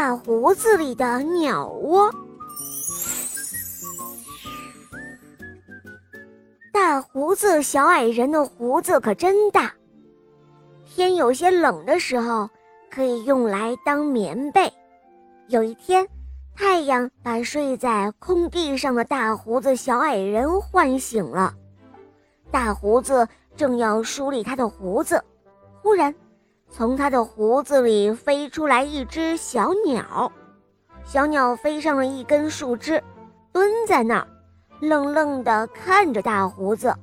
[0.00, 2.08] 大胡子里的鸟窝。
[6.72, 9.74] 大胡子小矮人的胡子可真大，
[10.86, 12.48] 天有些冷的时候，
[12.88, 14.72] 可以用来当棉被。
[15.48, 16.06] 有一天，
[16.54, 21.52] 太阳把睡在空地上的大胡子小矮人唤醒了。
[22.52, 23.26] 大胡子
[23.56, 25.20] 正要梳理他的胡子，
[25.82, 26.14] 忽然，
[26.70, 30.30] 从他的胡子里飞出来一只小鸟。
[31.04, 33.02] 小鸟飞上了一根树枝，
[33.52, 34.28] 蹲在那儿，
[34.80, 36.94] 愣愣地看着大胡子。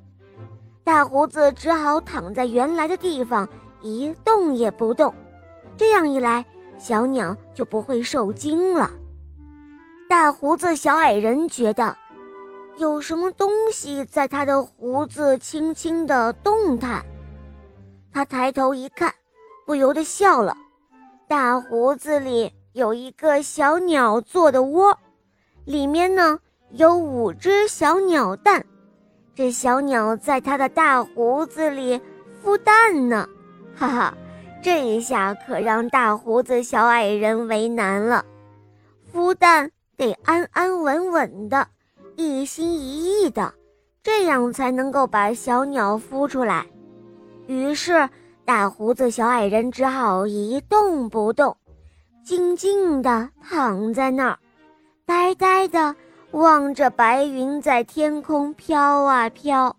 [0.83, 3.49] 大胡子只好躺在原来的地方，
[3.81, 5.13] 一动也不动。
[5.75, 6.45] 这样一来，
[6.77, 8.91] 小鸟就不会受惊了。
[10.07, 11.95] 大胡子小矮人觉得。
[12.77, 17.05] 有什么东西在他的胡子轻轻地动弹？
[18.11, 19.13] 他抬头一看，
[19.65, 20.55] 不由得笑了。
[21.27, 24.97] 大胡子里有一个小鸟做的窝，
[25.65, 26.39] 里面呢
[26.71, 28.65] 有五只小鸟蛋。
[29.33, 31.99] 这小鸟在他的大胡子里
[32.43, 33.27] 孵蛋呢，
[33.75, 34.17] 哈哈！
[34.63, 38.23] 这一下可让大胡子小矮人为难了。
[39.13, 41.67] 孵蛋得安安稳稳的。
[42.15, 43.53] 一心一意的，
[44.01, 46.65] 这样才能够把小鸟孵出来。
[47.47, 48.09] 于是，
[48.45, 51.57] 大胡子小矮人只好一动不动，
[52.23, 54.37] 静静地躺在那儿，
[55.03, 55.95] 呆呆地
[56.29, 59.75] 望着白云在天空飘啊飘。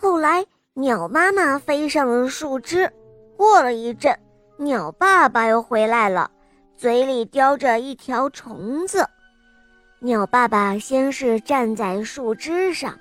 [0.00, 2.88] 后来，鸟妈妈飞上了树枝，
[3.36, 4.16] 过了一阵，
[4.56, 6.30] 鸟爸爸又回来了，
[6.76, 9.04] 嘴里叼着一条虫子。
[9.98, 12.96] 鸟爸爸先是站在树枝上，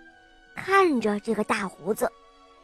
[0.56, 2.12] 看着这个大胡子，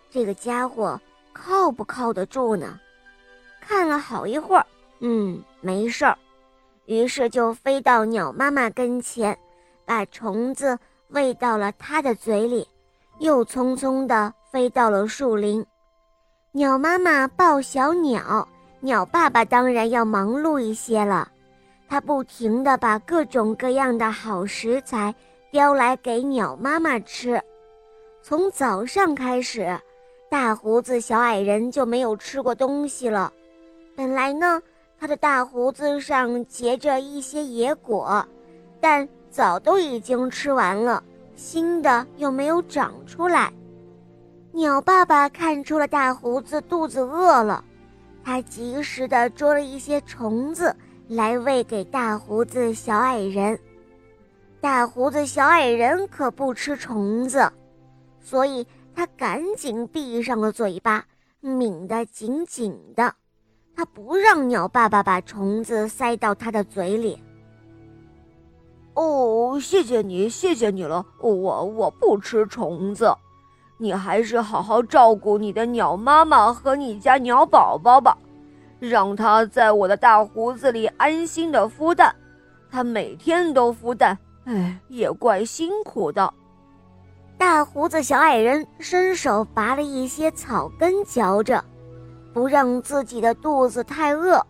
[0.09, 0.99] 这个家伙
[1.33, 2.79] 靠不靠得住呢？
[3.59, 4.65] 看了好一会儿，
[4.99, 6.17] 嗯，没事儿，
[6.85, 9.37] 于是就飞到鸟妈妈跟前，
[9.85, 10.77] 把虫子
[11.09, 12.67] 喂到了它的嘴里，
[13.19, 15.65] 又匆匆地飞到了树林。
[16.51, 18.47] 鸟妈妈抱小鸟，
[18.81, 21.29] 鸟爸爸当然要忙碌一些了。
[21.87, 25.13] 他不停地把各种各样的好食材
[25.51, 27.41] 叼来给鸟妈妈吃。
[28.21, 29.79] 从早上开始，
[30.33, 33.31] 大胡子小矮人就没有吃过东西了。
[33.95, 34.59] 本来呢，
[34.99, 38.27] 他的大胡子上结着一些野果，
[38.81, 41.03] 但早都已经吃完了，
[41.35, 43.53] 新的又没有长出来。
[44.51, 47.63] 鸟爸爸看出了大胡子肚子饿了，
[48.23, 50.75] 他及时地捉了一些虫子。
[51.09, 53.59] 来喂给大胡子小矮人，
[54.59, 57.47] 大胡子小矮人可不吃虫子，
[58.19, 58.65] 所以
[58.95, 61.05] 他赶紧闭上了嘴巴，
[61.41, 63.13] 抿得紧紧的。
[63.75, 67.21] 他不让鸟爸爸把虫子塞到他的嘴里。
[68.93, 71.03] 哦，谢谢你，谢谢你了。
[71.19, 71.29] 我
[71.63, 73.11] 我不吃虫子，
[73.79, 78.15] 你还是好好照顾你的鸟妈妈和你家鸟宝宝吧。
[78.79, 82.13] 让它在我的大胡子里安心的孵蛋，
[82.69, 86.31] 它每天都孵蛋，哎，也怪辛苦的。
[87.45, 91.61] 大胡子小矮人伸手拔了一些草根嚼着，
[92.33, 94.41] 不让自己的肚子太饿。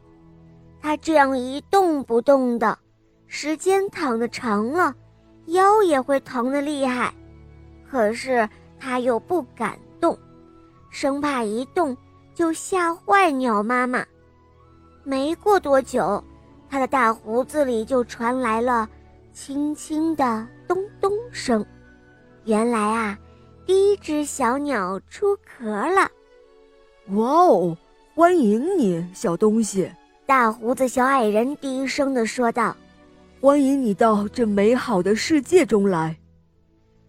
[0.80, 2.78] 他这样一动不动的，
[3.26, 4.94] 时间躺得长了，
[5.48, 7.12] 腰也会疼得厉害。
[7.90, 8.48] 可是
[8.80, 10.16] 他又不敢动，
[10.92, 11.98] 生怕一动
[12.36, 14.06] 就吓坏鸟妈妈。
[15.04, 16.24] 没过多久，
[16.70, 18.88] 他的大胡子里就传来了
[19.34, 21.66] 轻轻的咚咚声。
[22.46, 23.18] 原来啊，
[23.66, 26.12] 第一只小鸟出壳了。
[27.12, 27.78] 哇哦，
[28.14, 29.90] 欢迎你，小东西！
[30.26, 32.76] 大胡子小矮人低声地说道
[33.40, 36.18] ：“欢迎你到这美好的世界中来。”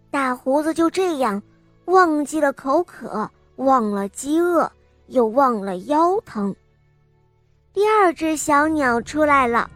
[0.09, 1.43] 大胡子就这样
[1.85, 4.71] 忘记了口渴，忘了饥饿，
[5.07, 6.55] 又忘了腰疼。
[7.73, 9.69] 第二只小鸟出来了，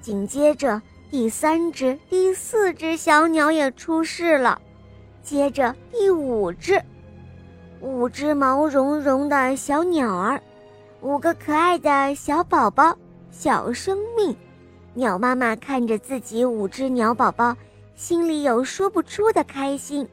[0.00, 0.80] 紧接着
[1.10, 4.60] 第三只、第四只小鸟也出世了，
[5.24, 6.80] 接着第五只，
[7.80, 10.40] 五只毛茸茸的小鸟儿，
[11.00, 12.96] 五个可爱的小宝宝、
[13.32, 14.36] 小生命。
[14.92, 17.56] 鸟妈妈看着自己五只鸟宝宝，
[17.96, 20.06] 心里有说不出的开心。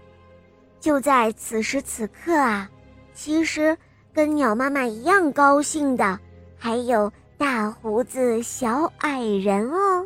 [0.79, 2.67] 就在此时此刻啊，
[3.13, 3.77] 其实
[4.13, 6.17] 跟鸟妈妈一样高兴的
[6.57, 7.11] 还有。
[7.37, 10.05] 大胡子小矮人哦，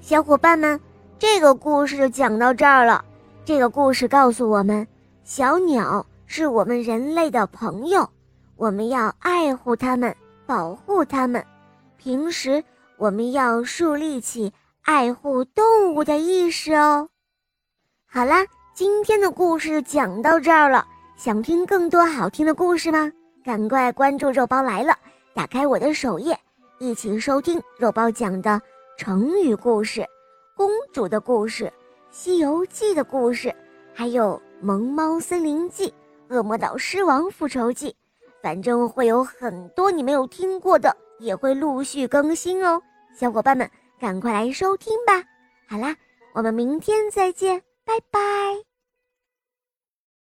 [0.00, 0.80] 小伙伴们，
[1.18, 3.04] 这个故事就讲到这儿了。
[3.46, 4.84] 这个故事告诉我们，
[5.22, 8.10] 小鸟是我们人类的朋友，
[8.56, 10.12] 我们要爱护它们，
[10.46, 11.46] 保护它们。
[11.96, 12.64] 平时
[12.96, 14.52] 我们要树立起
[14.82, 17.08] 爱护动物的意识哦。
[18.04, 18.44] 好啦，
[18.74, 20.84] 今天的故事讲到这儿了。
[21.16, 23.12] 想听更多好听的故事吗？
[23.44, 24.92] 赶快关注“肉包来了”，
[25.32, 26.36] 打开我的首页，
[26.80, 28.60] 一起收听肉包讲的
[28.98, 30.04] 成语故事、
[30.56, 31.64] 公主的故事、
[32.18, 33.54] 《西游记》的故事，
[33.92, 35.88] 还有《萌猫森林记》
[36.34, 37.90] 《恶魔岛狮王复仇记》。
[38.42, 42.80] 反正会有很多你没有听过的，也会陆续更新哦。
[43.14, 43.70] 小伙伴们，
[44.00, 45.22] 赶快来收听吧！
[45.68, 45.94] 好啦，
[46.32, 48.65] 我们明天再见，拜拜。